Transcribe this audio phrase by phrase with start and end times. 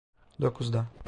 [0.41, 0.85] Dokuzda.